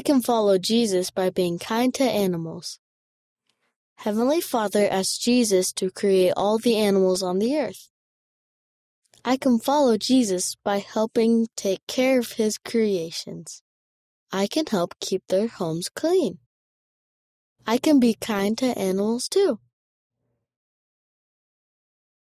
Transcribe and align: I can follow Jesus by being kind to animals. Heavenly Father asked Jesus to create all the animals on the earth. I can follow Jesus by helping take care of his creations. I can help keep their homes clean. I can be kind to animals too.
I 0.00 0.02
can 0.02 0.22
follow 0.22 0.56
Jesus 0.56 1.10
by 1.10 1.28
being 1.28 1.58
kind 1.58 1.92
to 1.96 2.04
animals. 2.04 2.78
Heavenly 3.96 4.40
Father 4.40 4.88
asked 4.90 5.20
Jesus 5.20 5.74
to 5.74 5.90
create 5.90 6.32
all 6.38 6.56
the 6.56 6.78
animals 6.78 7.22
on 7.22 7.38
the 7.38 7.54
earth. 7.58 7.90
I 9.26 9.36
can 9.36 9.58
follow 9.58 9.98
Jesus 9.98 10.56
by 10.64 10.78
helping 10.78 11.48
take 11.54 11.86
care 11.86 12.18
of 12.18 12.32
his 12.32 12.56
creations. 12.56 13.62
I 14.32 14.46
can 14.46 14.64
help 14.64 14.94
keep 15.00 15.22
their 15.28 15.48
homes 15.48 15.90
clean. 15.90 16.38
I 17.66 17.76
can 17.76 18.00
be 18.00 18.14
kind 18.14 18.56
to 18.56 18.78
animals 18.78 19.28
too. 19.28 19.60